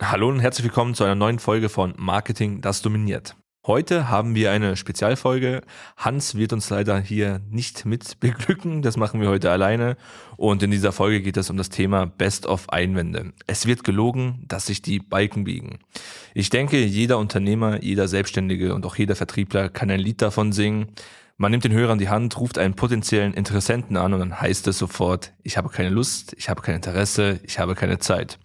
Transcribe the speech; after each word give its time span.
Hallo 0.00 0.28
und 0.28 0.38
herzlich 0.38 0.62
willkommen 0.62 0.94
zu 0.94 1.02
einer 1.02 1.16
neuen 1.16 1.40
Folge 1.40 1.68
von 1.68 1.92
Marketing, 1.96 2.60
das 2.60 2.82
dominiert. 2.82 3.34
Heute 3.66 4.08
haben 4.08 4.36
wir 4.36 4.52
eine 4.52 4.76
Spezialfolge. 4.76 5.62
Hans 5.96 6.36
wird 6.36 6.52
uns 6.52 6.70
leider 6.70 7.00
hier 7.00 7.40
nicht 7.50 7.84
mit 7.84 8.20
beglücken. 8.20 8.80
Das 8.82 8.96
machen 8.96 9.20
wir 9.20 9.28
heute 9.28 9.50
alleine. 9.50 9.96
Und 10.36 10.62
in 10.62 10.70
dieser 10.70 10.92
Folge 10.92 11.20
geht 11.20 11.36
es 11.36 11.50
um 11.50 11.56
das 11.56 11.68
Thema 11.68 12.06
Best 12.06 12.46
of 12.46 12.70
Einwände. 12.70 13.32
Es 13.48 13.66
wird 13.66 13.82
gelogen, 13.82 14.44
dass 14.46 14.66
sich 14.66 14.82
die 14.82 15.00
Balken 15.00 15.42
biegen. 15.42 15.80
Ich 16.32 16.48
denke, 16.48 16.78
jeder 16.78 17.18
Unternehmer, 17.18 17.82
jeder 17.82 18.06
Selbstständige 18.06 18.76
und 18.76 18.86
auch 18.86 18.94
jeder 18.94 19.16
Vertriebler 19.16 19.68
kann 19.68 19.90
ein 19.90 19.98
Lied 19.98 20.22
davon 20.22 20.52
singen. 20.52 20.92
Man 21.40 21.52
nimmt 21.52 21.62
den 21.62 21.72
Hörer 21.72 21.92
an 21.92 21.98
die 21.98 22.08
Hand, 22.08 22.40
ruft 22.40 22.58
einen 22.58 22.74
potenziellen 22.74 23.32
Interessenten 23.32 23.96
an 23.96 24.12
und 24.12 24.18
dann 24.18 24.40
heißt 24.40 24.66
es 24.66 24.76
sofort, 24.76 25.32
ich 25.44 25.56
habe 25.56 25.68
keine 25.68 25.88
Lust, 25.88 26.34
ich 26.36 26.48
habe 26.48 26.62
kein 26.62 26.74
Interesse, 26.74 27.38
ich 27.44 27.60
habe 27.60 27.76
keine 27.76 28.00
Zeit. 28.00 28.40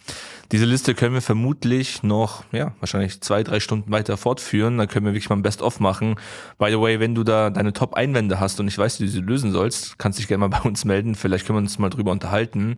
Diese 0.52 0.66
Liste 0.66 0.94
können 0.94 1.16
wir 1.16 1.24
vermutlich 1.24 2.04
noch, 2.04 2.44
ja, 2.52 2.76
wahrscheinlich 2.80 3.20
zwei, 3.22 3.42
drei 3.42 3.60
Stunden 3.60 3.92
weiter 3.92 4.16
fortführen. 4.16 4.78
Dann 4.78 4.88
können 4.88 5.08
wir 5.08 5.14
wirklich 5.14 5.28
mal 5.32 5.38
ein 5.38 5.42
Best-of 5.42 5.80
machen. 5.80 6.18
By 6.60 6.70
the 6.70 6.80
way, 6.80 7.00
wenn 7.00 7.16
du 7.16 7.24
da 7.24 7.50
deine 7.50 7.74
Top-Einwände 7.74 8.40
hast 8.40 8.60
und 8.60 8.68
ich 8.68 8.78
weiß, 8.78 9.00
wie 9.00 9.06
du 9.06 9.10
sie 9.10 9.22
lösen 9.22 9.52
sollst, 9.52 9.98
kannst 9.98 10.20
dich 10.20 10.28
gerne 10.28 10.48
mal 10.48 10.56
bei 10.56 10.62
uns 10.62 10.86
melden. 10.86 11.16
Vielleicht 11.16 11.48
können 11.48 11.58
wir 11.58 11.64
uns 11.64 11.80
mal 11.80 11.90
drüber 11.90 12.12
unterhalten. 12.12 12.78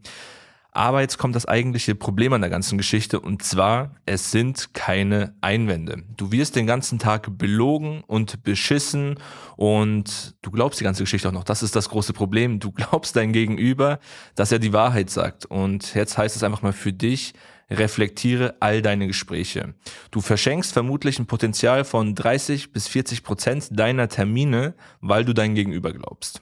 Aber 0.76 1.00
jetzt 1.00 1.18
kommt 1.18 1.36
das 1.38 1.46
eigentliche 1.46 1.96
Problem 1.96 2.34
an 2.34 2.42
der 2.42 2.50
ganzen 2.50 2.78
Geschichte 2.78 3.22
und 3.22 3.42
zwar, 3.42 3.96
es 4.06 4.32
sind 4.32 4.74
keine 4.74 5.34
Einwände. 5.40 6.04
Du 6.18 6.34
wirst 6.34 6.58
den 6.58 6.68
ganzen 6.68 7.00
Tag 7.00 7.38
belogen 7.38 8.04
und 8.08 8.44
beschissen 8.44 9.16
und 9.56 10.36
du 10.42 10.52
glaubst 10.52 10.82
die 10.82 10.84
ganze 10.84 11.04
Geschichte 11.04 11.30
auch 11.30 11.32
noch. 11.32 11.46
Das 11.46 11.64
ist 11.64 11.78
das 11.78 11.88
große 11.88 12.12
Problem. 12.12 12.60
Du 12.60 12.74
glaubst 12.74 13.16
dein 13.16 13.32
Gegenüber, 13.32 14.00
dass 14.36 14.52
er 14.52 14.60
die 14.60 14.74
Wahrheit 14.74 15.10
sagt. 15.10 15.46
Und 15.46 15.96
jetzt 15.96 16.18
heißt 16.18 16.36
es 16.36 16.44
einfach 16.44 16.62
mal 16.62 16.74
für 16.74 16.92
dich, 16.92 17.36
reflektiere 17.70 18.56
all 18.60 18.82
deine 18.82 19.08
Gespräche. 19.08 19.76
Du 20.12 20.20
verschenkst 20.20 20.74
vermutlich 20.74 21.20
ein 21.20 21.26
Potenzial 21.26 21.86
von 21.86 22.16
30 22.16 22.74
bis 22.74 22.90
40 22.90 23.24
Prozent 23.24 23.70
deiner 23.72 24.10
Termine, 24.10 24.76
weil 25.00 25.24
du 25.24 25.32
dein 25.32 25.56
Gegenüber 25.56 25.94
glaubst. 25.94 26.42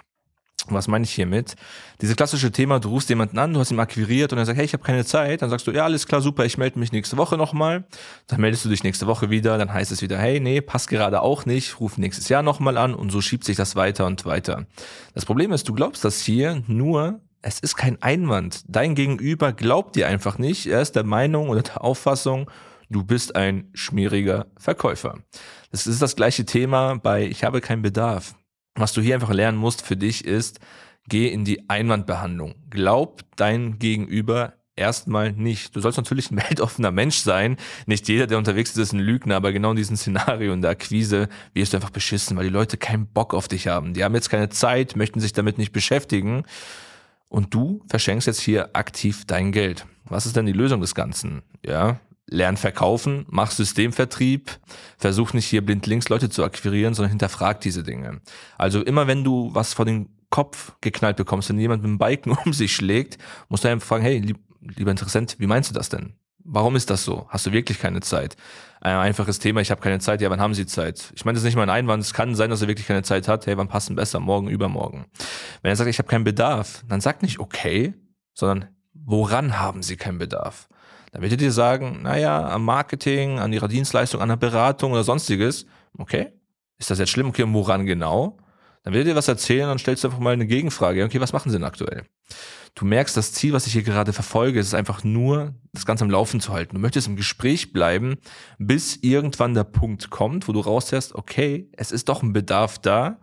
Was 0.70 0.88
meine 0.88 1.04
ich 1.04 1.12
hiermit? 1.12 1.56
Dieses 2.02 2.16
klassische 2.16 2.52
Thema, 2.52 2.80
du 2.80 2.90
rufst 2.90 3.10
jemanden 3.10 3.38
an, 3.38 3.54
du 3.54 3.60
hast 3.60 3.72
ihn 3.72 3.80
akquiriert 3.80 4.32
und 4.32 4.40
er 4.40 4.46
sagt, 4.46 4.58
hey, 4.58 4.66
ich 4.66 4.74
habe 4.74 4.84
keine 4.84 5.04
Zeit. 5.04 5.42
Dann 5.42 5.50
sagst 5.50 5.68
du, 5.68 5.72
ja, 5.72 5.84
alles 5.84 6.08
klar, 6.08 6.22
super, 6.22 6.46
ich 6.46 6.58
melde 6.58 6.80
mich 6.80 6.92
nächste 6.92 7.18
Woche 7.18 7.38
nochmal. 7.38 7.84
Dann 8.28 8.40
meldest 8.40 8.64
du 8.64 8.70
dich 8.70 8.84
nächste 8.84 9.08
Woche 9.08 9.30
wieder, 9.30 9.58
dann 9.58 9.74
heißt 9.74 9.92
es 9.92 10.02
wieder, 10.02 10.18
hey, 10.18 10.40
nee, 10.40 10.62
passt 10.62 10.90
gerade 10.90 11.22
auch 11.22 11.46
nicht, 11.46 11.80
ruf 11.80 11.98
nächstes 11.98 12.30
Jahr 12.30 12.44
nochmal 12.44 12.78
an 12.78 12.94
und 12.96 13.12
so 13.12 13.20
schiebt 13.22 13.44
sich 13.44 13.58
das 13.58 13.76
weiter 13.76 14.06
und 14.06 14.26
weiter. 14.26 14.66
Das 15.14 15.26
Problem 15.26 15.52
ist, 15.52 15.68
du 15.68 15.74
glaubst 15.74 16.06
das 16.06 16.22
hier 16.22 16.64
nur, 16.68 17.20
es 17.42 17.60
ist 17.60 17.76
kein 17.76 18.02
Einwand. 18.02 18.64
Dein 18.68 18.96
Gegenüber 18.96 19.52
glaubt 19.52 19.98
dir 19.98 20.08
einfach 20.08 20.38
nicht. 20.38 20.66
Er 20.66 20.82
ist 20.82 20.96
der 20.96 21.04
Meinung 21.04 21.50
oder 21.50 21.62
der 21.62 21.84
Auffassung, 21.84 22.50
du 22.90 23.04
bist 23.04 23.36
ein 23.36 23.70
schmieriger 23.74 24.48
Verkäufer. 24.58 25.20
Das 25.72 25.88
ist 25.88 26.02
das 26.02 26.16
gleiche 26.16 26.46
Thema 26.46 26.96
bei 26.96 27.26
Ich 27.26 27.44
habe 27.44 27.60
keinen 27.60 27.82
Bedarf. 27.82 28.36
Was 28.76 28.94
du 28.94 29.02
hier 29.02 29.16
einfach 29.16 29.34
lernen 29.34 29.58
musst 29.58 29.82
für 29.82 29.98
dich 29.98 30.26
ist, 30.26 30.60
geh 31.08 31.28
in 31.28 31.46
die 31.46 31.70
Einwandbehandlung. 31.70 32.56
Glaub 32.70 33.22
dein 33.36 33.78
Gegenüber 33.80 34.54
erstmal 34.76 35.32
nicht. 35.32 35.76
Du 35.76 35.80
sollst 35.80 35.98
natürlich 35.98 36.32
ein 36.32 36.38
weltoffener 36.50 36.92
Mensch 36.92 37.18
sein. 37.18 37.58
Nicht 37.86 38.08
jeder, 38.08 38.28
der 38.28 38.38
unterwegs 38.38 38.72
ist, 38.72 38.78
ist 38.78 38.94
ein 38.94 39.00
Lügner, 39.00 39.36
aber 39.36 39.52
genau 39.52 39.72
in 39.72 39.78
diesem 39.78 39.96
Szenario 39.96 40.54
in 40.54 40.62
der 40.62 40.72
Akquise 40.72 41.30
wirst 41.54 41.74
du 41.74 41.78
einfach 41.78 41.92
beschissen, 41.92 42.36
weil 42.38 42.46
die 42.46 42.54
Leute 42.54 42.78
keinen 42.78 43.08
Bock 43.08 43.34
auf 43.34 43.48
dich 43.48 43.68
haben. 43.68 43.94
Die 43.94 44.04
haben 44.04 44.16
jetzt 44.16 44.30
keine 44.30 44.50
Zeit, 44.50 44.96
möchten 44.96 45.20
sich 45.20 45.34
damit 45.34 45.58
nicht 45.58 45.72
beschäftigen. 45.72 46.44
Und 47.30 47.54
du 47.54 47.84
verschenkst 47.90 48.28
jetzt 48.28 48.42
hier 48.42 48.76
aktiv 48.76 49.26
dein 49.26 49.52
Geld. 49.52 49.86
Was 50.06 50.26
ist 50.26 50.36
denn 50.36 50.46
die 50.46 50.52
Lösung 50.52 50.82
des 50.82 50.94
Ganzen? 50.94 51.42
Ja, 51.66 52.00
lern 52.28 52.58
verkaufen, 52.58 53.26
mach 53.30 53.52
Systemvertrieb, 53.52 54.60
versuch 54.98 55.34
nicht 55.34 55.46
hier 55.46 55.64
blindlings 55.64 56.10
Leute 56.10 56.30
zu 56.30 56.44
akquirieren, 56.44 56.94
sondern 56.94 57.12
hinterfrag 57.12 57.62
diese 57.62 57.84
Dinge. 57.84 58.22
Also 58.58 58.82
immer 58.82 59.08
wenn 59.08 59.24
du 59.24 59.54
was 59.54 59.74
vor 59.74 59.86
den 59.86 60.10
Kopf 60.30 60.74
geknallt 60.82 61.18
bekommst, 61.18 61.50
wenn 61.50 61.60
jemand 61.60 61.84
mit 61.84 61.92
dem 61.92 61.98
Balken 61.98 62.32
um 62.46 62.54
sich 62.54 62.76
schlägt, 62.76 63.18
musst 63.50 63.64
du 63.64 63.70
einfach 63.70 63.88
fragen, 63.88 64.04
hey, 64.04 64.20
lieb, 64.20 64.40
lieber 64.62 64.92
Interessent, 64.92 65.36
wie 65.40 65.48
meinst 65.48 65.70
du 65.70 65.74
das 65.74 65.90
denn? 65.90 66.14
Warum 66.46 66.76
ist 66.76 66.90
das 66.90 67.06
so? 67.06 67.28
Hast 67.30 67.46
du 67.46 67.54
wirklich 67.54 67.80
keine 67.80 68.02
Zeit? 68.02 68.36
Ein 68.82 68.98
einfaches 68.98 69.40
Thema, 69.40 69.62
ich 69.62 69.72
habe 69.72 69.80
keine 69.80 70.00
Zeit. 70.00 70.20
Ja, 70.20 70.30
wann 70.30 70.42
haben 70.42 70.54
Sie 70.54 70.66
Zeit? 70.66 71.14
Ich 71.16 71.24
meine, 71.24 71.36
das 71.36 71.44
ist 71.44 71.46
nicht 71.46 71.56
mal 71.56 71.64
ein 71.64 71.70
Einwand. 71.70 72.04
Es 72.04 72.14
kann 72.14 72.36
sein, 72.36 72.50
dass 72.50 72.62
er 72.62 72.68
wirklich 72.68 72.86
keine 72.86 73.04
Zeit 73.04 73.30
hat. 73.30 73.48
Hey, 73.48 73.56
wann 73.56 73.70
passt 73.70 73.88
denn 73.88 73.96
besser? 73.96 74.20
Morgen, 74.20 74.50
übermorgen. 74.50 75.06
Wenn 75.62 75.72
er 75.72 75.78
sagt, 75.78 75.90
ich 75.90 76.00
habe 76.00 76.10
keinen 76.10 76.26
Bedarf, 76.26 76.84
dann 76.90 77.00
sag 77.00 77.22
nicht 77.22 77.40
okay, 77.40 77.94
sondern 78.34 78.68
woran 78.94 79.58
haben 79.58 79.84
Sie 79.84 79.96
keinen 79.96 80.18
Bedarf? 80.18 80.68
Dann 81.14 81.22
wird 81.22 81.32
er 81.32 81.38
dir 81.38 81.52
sagen, 81.52 82.02
naja, 82.02 82.50
am 82.50 82.66
Marketing, 82.66 83.38
an 83.38 83.54
ihrer 83.54 83.68
Dienstleistung, 83.68 84.20
an 84.20 84.30
der 84.30 84.36
Beratung 84.36 84.94
oder 84.94 85.04
sonstiges. 85.04 85.68
Okay, 85.96 86.34
ist 86.80 86.90
das 86.90 86.98
jetzt 86.98 87.12
schlimm? 87.12 87.28
Okay, 87.28 87.46
woran 87.48 87.86
genau? 87.86 88.40
Dann 88.82 88.94
wird 88.94 89.06
er 89.06 89.14
dir 89.14 89.16
was 89.16 89.28
erzählen 89.28 89.70
und 89.70 89.78
stellst 89.78 90.04
du 90.04 90.08
einfach 90.08 90.20
mal 90.20 90.34
eine 90.34 90.48
Gegenfrage. 90.48 91.06
Okay, 91.06 91.22
was 91.22 91.32
machen 91.32 91.52
sie 91.52 91.58
denn 91.58 91.64
aktuell? 91.64 92.04
Du 92.74 92.86
merkst, 92.86 93.16
das 93.16 93.32
Ziel, 93.32 93.54
was 93.54 93.68
ich 93.68 93.74
hier 93.74 93.84
gerade 93.84 94.12
verfolge, 94.12 94.60
ist 94.60 94.74
einfach 94.74 95.04
nur, 95.04 95.54
das 95.72 95.86
Ganze 95.86 96.04
am 96.04 96.10
Laufen 96.10 96.42
zu 96.42 96.52
halten. 96.52 96.76
Du 96.76 96.82
möchtest 96.82 97.08
im 97.08 97.16
Gespräch 97.16 97.72
bleiben, 97.72 98.16
bis 98.58 98.96
irgendwann 98.96 99.54
der 99.54 99.66
Punkt 99.66 100.10
kommt, 100.10 100.48
wo 100.48 100.52
du 100.52 100.62
raushörst, 100.62 101.14
okay, 101.14 101.70
es 101.74 101.92
ist 101.92 102.10
doch 102.10 102.24
ein 102.24 102.34
Bedarf 102.34 102.80
da. 102.80 103.20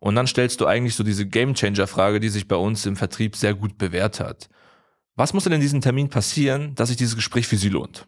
Und 0.00 0.14
dann 0.14 0.26
stellst 0.26 0.62
du 0.62 0.66
eigentlich 0.66 0.94
so 0.94 1.04
diese 1.04 1.26
Gamechanger-Frage, 1.26 2.18
die 2.18 2.30
sich 2.30 2.48
bei 2.48 2.56
uns 2.56 2.86
im 2.86 2.96
Vertrieb 2.96 3.36
sehr 3.36 3.52
gut 3.52 3.76
bewährt 3.76 4.20
hat. 4.20 4.48
Was 5.16 5.32
muss 5.32 5.44
denn 5.44 5.54
in 5.54 5.62
diesem 5.62 5.80
Termin 5.80 6.10
passieren, 6.10 6.74
dass 6.74 6.88
sich 6.88 6.98
dieses 6.98 7.16
Gespräch 7.16 7.48
für 7.48 7.56
Sie 7.56 7.70
lohnt? 7.70 8.06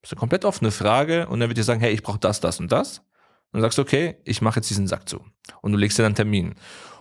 Das 0.00 0.10
ist 0.10 0.12
eine 0.12 0.20
komplett 0.20 0.46
offene 0.46 0.70
Frage 0.70 1.26
und 1.28 1.38
dann 1.38 1.50
wird 1.50 1.58
dir 1.58 1.64
sagen, 1.64 1.80
hey, 1.80 1.92
ich 1.92 2.02
brauche 2.02 2.18
das, 2.18 2.40
das 2.40 2.60
und 2.60 2.72
das. 2.72 2.98
Und 2.98 3.60
dann 3.60 3.62
sagst 3.62 3.76
du, 3.76 3.82
okay, 3.82 4.16
ich 4.24 4.40
mache 4.40 4.60
jetzt 4.60 4.70
diesen 4.70 4.86
Sack 4.86 5.06
zu. 5.08 5.22
Und 5.60 5.72
du 5.72 5.78
legst 5.78 5.98
dir 5.98 6.06
einen 6.06 6.14
Termin. 6.14 6.54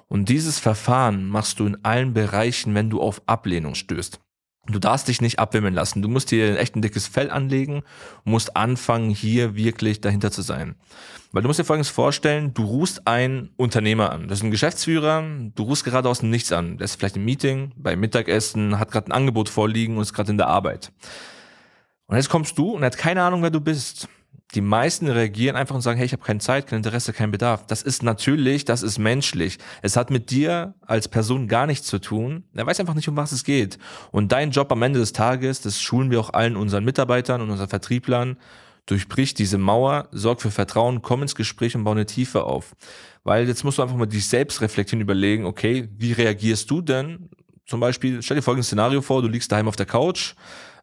Und 0.08 0.28
dieses 0.28 0.60
Verfahren 0.60 1.26
machst 1.26 1.60
du 1.60 1.66
in 1.66 1.84
allen 1.86 2.14
Bereichen, 2.14 2.76
wenn 2.76 2.90
du 2.90 3.02
auf 3.02 3.22
Ablehnung 3.28 3.76
stößt. 3.76 4.20
Du 4.68 4.80
darfst 4.80 5.08
dich 5.08 5.22
nicht 5.22 5.38
abwimmeln 5.38 5.76
lassen. 5.76 6.02
Du 6.02 6.08
musst 6.08 6.32
dir 6.32 6.60
echt 6.60 6.76
ein 6.76 6.82
dickes 6.82 7.08
Fell 7.08 7.30
anlegen, 7.30 7.84
musst 8.24 8.58
anfangen, 8.58 9.12
hier 9.12 9.56
wirklich 9.56 10.02
dahinter 10.02 10.32
zu 10.32 10.42
sein. 10.42 10.76
Weil 11.32 11.44
du 11.44 11.48
musst 11.48 11.60
dir 11.60 11.66
Folgendes 11.66 11.90
vorstellen, 11.90 12.54
du 12.54 12.64
rufst 12.64 13.08
einen 13.08 13.50
Unternehmer 13.58 14.12
an. 14.12 14.28
Das 14.28 14.40
ist 14.40 14.44
ein 14.44 14.52
Geschäftsführer, 14.52 15.24
du 15.54 15.64
rufst 15.64 15.84
gerade 15.84 16.10
aus 16.10 16.20
dem 16.20 16.32
Nichts 16.32 16.52
an. 16.52 16.78
Der 16.78 16.86
ist 16.86 16.96
vielleicht 16.96 17.18
im 17.18 17.26
Meeting, 17.26 17.74
beim 17.76 18.00
Mittagessen, 18.00 18.80
hat 18.80 18.92
gerade 18.92 19.10
ein 19.10 19.12
Angebot 19.12 19.50
vorliegen 19.50 19.98
und 19.98 20.02
ist 20.02 20.14
gerade 20.14 20.32
in 20.32 20.38
der 20.38 20.48
Arbeit. 20.48 20.92
Und 22.08 22.16
jetzt 22.16 22.30
kommst 22.30 22.58
du 22.58 22.72
und 22.72 22.84
er 22.84 22.88
hat 22.88 22.98
keine 22.98 23.22
Ahnung, 23.22 23.44
wer 23.44 23.50
du 23.50 23.62
bist. 23.62 24.08
Die 24.54 24.62
meisten 24.62 25.08
reagieren 25.08 25.56
einfach 25.56 25.76
und 25.76 25.82
sagen, 25.82 25.98
hey, 25.98 26.06
ich 26.06 26.14
habe 26.14 26.24
keine 26.24 26.40
Zeit, 26.40 26.68
kein 26.68 26.78
Interesse, 26.78 27.12
kein 27.14 27.32
Bedarf. 27.32 27.66
Das 27.66 27.82
ist 27.82 28.04
natürlich, 28.04 28.64
das 28.64 28.84
ist 28.84 29.00
menschlich. 29.00 29.58
Es 29.82 29.98
hat 29.98 30.12
mit 30.12 30.30
dir 30.30 30.76
als 30.82 31.08
Person 31.08 31.48
gar 31.48 31.66
nichts 31.66 31.88
zu 31.88 32.00
tun. 32.00 32.44
Er 32.54 32.66
weiß 32.66 32.80
einfach 32.80 32.94
nicht, 32.94 33.10
um 33.10 33.18
was 33.18 33.32
es 33.32 33.44
geht. 33.44 33.80
Und 34.12 34.32
dein 34.32 34.52
Job 34.52 34.72
am 34.72 34.82
Ende 34.84 35.00
des 35.00 35.14
Tages, 35.14 35.62
das 35.62 35.82
schulen 35.82 36.12
wir 36.12 36.20
auch 36.20 36.32
allen 36.34 36.56
unseren 36.56 36.86
Mitarbeitern 36.86 37.42
und 37.42 37.50
unseren 37.50 37.70
Vertrieblern, 37.70 38.38
durchbrich 38.86 39.34
diese 39.34 39.58
Mauer, 39.58 40.10
sorg 40.12 40.42
für 40.42 40.52
Vertrauen, 40.52 41.02
komm 41.02 41.24
ins 41.24 41.36
Gespräch 41.36 41.76
und 41.76 41.84
bau 41.84 41.92
eine 41.92 42.06
Tiefe 42.06 42.44
auf. 42.44 42.76
Weil 43.24 43.48
jetzt 43.48 43.64
musst 43.64 43.80
du 43.80 43.82
einfach 43.82 43.96
mal 43.96 44.06
dich 44.06 44.28
selbst 44.28 44.62
reflektieren, 44.62 45.02
überlegen, 45.02 45.46
okay, 45.46 45.90
wie 45.98 46.12
reagierst 46.12 46.70
du 46.70 46.82
denn? 46.82 47.30
Zum 47.66 47.80
Beispiel, 47.80 48.22
stell 48.22 48.38
dir 48.38 48.44
folgendes 48.44 48.68
Szenario 48.68 49.02
vor, 49.02 49.24
du 49.24 49.28
liegst 49.28 49.52
daheim 49.52 49.68
auf 49.68 49.76
der 49.76 49.88
Couch, 49.88 50.36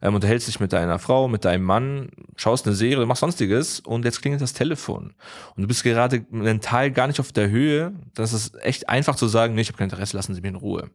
ähm, 0.03 0.15
unterhältst 0.15 0.49
dich 0.49 0.59
mit 0.59 0.73
deiner 0.73 0.99
Frau, 0.99 1.29
mit 1.29 1.45
deinem 1.45 1.63
Mann, 1.63 2.09
schaust 2.35 2.67
eine 2.67 2.75
Serie, 2.75 3.05
machst 3.05 3.21
sonstiges 3.21 3.79
und 3.79 4.03
jetzt 4.03 4.21
klingelt 4.21 4.41
das 4.41 4.51
Telefon. 4.51 5.13
Und 5.55 5.61
du 5.61 5.67
bist 5.67 5.81
gerade 5.81 6.25
mental 6.29 6.91
gar 6.91 7.07
nicht 7.07 7.21
auf 7.21 7.31
der 7.31 7.49
Höhe. 7.49 7.93
Das 8.13 8.33
ist 8.33 8.61
echt 8.61 8.89
einfach 8.89 9.15
zu 9.15 9.27
sagen, 9.27 9.55
nee, 9.55 9.61
ich 9.61 9.69
habe 9.69 9.77
kein 9.77 9.89
Interesse, 9.89 10.17
lassen 10.17 10.35
Sie 10.35 10.41
mich 10.41 10.49
in 10.49 10.57
Ruhe. 10.57 10.89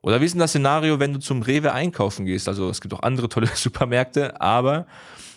Oder 0.00 0.20
wie 0.20 0.26
ist 0.26 0.32
denn 0.32 0.38
das 0.38 0.50
Szenario, 0.50 1.00
wenn 1.00 1.12
du 1.12 1.18
zum 1.18 1.42
Rewe 1.42 1.72
einkaufen 1.72 2.24
gehst? 2.24 2.48
Also 2.48 2.70
es 2.70 2.80
gibt 2.80 2.94
auch 2.94 3.02
andere 3.02 3.28
tolle 3.28 3.48
Supermärkte, 3.54 4.40
aber 4.40 4.86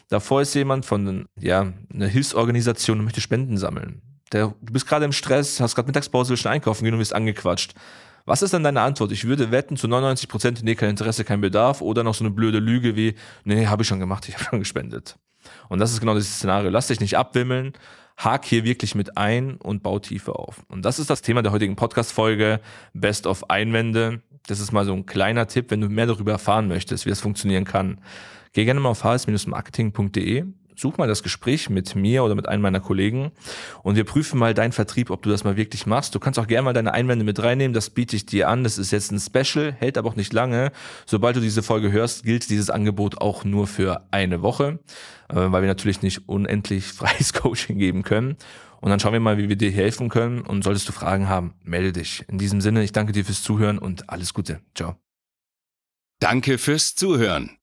davor 0.09 0.43
ist 0.43 0.53
jemand 0.53 0.85
von 0.85 1.25
ja, 1.35 1.73
einer 1.91 2.07
Hilfsorganisation 2.07 2.99
und 2.99 3.05
möchte 3.05 3.21
Spenden 3.21 3.57
sammeln. 3.57 4.03
Der, 4.31 4.53
du 4.61 4.73
bist 4.73 4.87
gerade 4.87 5.05
im 5.05 5.13
Stress, 5.13 5.59
hast 5.59 5.73
gerade 5.73 5.87
Mittagspause, 5.87 6.29
willst 6.29 6.45
einkaufen 6.45 6.83
gehen 6.83 6.93
und 6.93 6.99
wirst 6.99 7.15
angequatscht. 7.15 7.73
Was 8.25 8.41
ist 8.41 8.53
dann 8.53 8.63
deine 8.63 8.81
Antwort? 8.81 9.11
Ich 9.11 9.25
würde 9.25 9.51
wetten, 9.51 9.75
zu 9.75 9.87
99%, 9.87 10.27
Prozent, 10.27 10.63
nee, 10.63 10.75
kein 10.75 10.91
Interesse, 10.91 11.25
kein 11.25 11.41
Bedarf 11.41 11.81
oder 11.81 12.03
noch 12.03 12.13
so 12.13 12.23
eine 12.23 12.33
blöde 12.33 12.59
Lüge 12.59 12.95
wie, 12.95 13.15
nee, 13.43 13.67
habe 13.67 13.81
ich 13.81 13.87
schon 13.87 13.99
gemacht, 13.99 14.25
ich 14.27 14.35
habe 14.35 14.45
schon 14.45 14.59
gespendet. 14.59 15.17
Und 15.67 15.79
das 15.79 15.91
ist 15.91 15.99
genau 15.99 16.13
dieses 16.15 16.35
Szenario. 16.35 16.69
Lass 16.69 16.87
dich 16.87 17.01
nicht 17.01 17.17
abwimmeln, 17.17 17.73
hak 18.17 18.45
hier 18.45 18.63
wirklich 18.63 18.95
mit 18.95 19.17
ein 19.17 19.55
und 19.57 19.83
bau 19.83 19.99
Tiefe 19.99 20.35
auf. 20.35 20.63
Und 20.69 20.85
das 20.85 20.99
ist 20.99 21.09
das 21.09 21.21
Thema 21.21 21.41
der 21.41 21.51
heutigen 21.51 21.75
Podcast-Folge, 21.75 22.61
Best 22.93 23.27
of 23.27 23.49
Einwände. 23.49 24.21
Das 24.47 24.59
ist 24.59 24.71
mal 24.71 24.85
so 24.85 24.93
ein 24.93 25.05
kleiner 25.05 25.47
Tipp, 25.47 25.69
wenn 25.69 25.81
du 25.81 25.89
mehr 25.89 26.05
darüber 26.05 26.31
erfahren 26.31 26.67
möchtest, 26.67 27.05
wie 27.05 27.09
das 27.09 27.21
funktionieren 27.21 27.65
kann. 27.65 27.99
Geh 28.53 28.65
gerne 28.65 28.79
mal 28.79 28.89
auf 28.89 29.03
hs-marketing.de 29.03 30.45
such 30.75 30.97
mal 30.97 31.07
das 31.07 31.23
Gespräch 31.23 31.69
mit 31.69 31.95
mir 31.95 32.23
oder 32.23 32.35
mit 32.35 32.47
einem 32.47 32.61
meiner 32.61 32.79
Kollegen 32.79 33.31
und 33.83 33.95
wir 33.95 34.03
prüfen 34.03 34.39
mal 34.39 34.53
deinen 34.53 34.71
Vertrieb, 34.71 35.09
ob 35.09 35.21
du 35.21 35.29
das 35.29 35.43
mal 35.43 35.57
wirklich 35.57 35.85
machst. 35.85 36.15
Du 36.15 36.19
kannst 36.19 36.39
auch 36.39 36.47
gerne 36.47 36.63
mal 36.65 36.73
deine 36.73 36.93
Einwände 36.93 37.25
mit 37.25 37.41
reinnehmen, 37.41 37.73
das 37.73 37.89
biete 37.89 38.15
ich 38.15 38.25
dir 38.25 38.49
an. 38.49 38.63
Das 38.63 38.77
ist 38.77 38.91
jetzt 38.91 39.11
ein 39.11 39.19
Special, 39.19 39.73
hält 39.73 39.97
aber 39.97 40.09
auch 40.09 40.15
nicht 40.15 40.33
lange. 40.33 40.71
Sobald 41.05 41.35
du 41.35 41.41
diese 41.41 41.63
Folge 41.63 41.91
hörst, 41.91 42.23
gilt 42.23 42.49
dieses 42.49 42.69
Angebot 42.69 43.19
auch 43.19 43.43
nur 43.43 43.67
für 43.67 44.05
eine 44.11 44.41
Woche, 44.41 44.79
äh, 45.29 45.35
weil 45.35 45.61
wir 45.61 45.67
natürlich 45.67 46.01
nicht 46.01 46.27
unendlich 46.27 46.85
freies 46.93 47.33
Coaching 47.33 47.77
geben 47.77 48.03
können. 48.03 48.37
Und 48.81 48.89
dann 48.89 48.99
schauen 48.99 49.13
wir 49.13 49.21
mal, 49.21 49.37
wie 49.37 49.47
wir 49.47 49.55
dir 49.55 49.71
helfen 49.71 50.09
können. 50.09 50.41
Und 50.41 50.63
solltest 50.63 50.89
du 50.89 50.91
Fragen 50.91 51.29
haben, 51.29 51.53
melde 51.63 51.93
dich. 51.93 52.25
In 52.27 52.37
diesem 52.37 52.59
Sinne, 52.59 52.83
ich 52.83 52.91
danke 52.91 53.13
dir 53.13 53.23
fürs 53.23 53.41
Zuhören 53.41 53.77
und 53.77 54.09
alles 54.09 54.33
Gute. 54.33 54.59
Ciao. 54.75 54.97
Danke 56.19 56.57
fürs 56.57 56.93
Zuhören. 56.93 57.62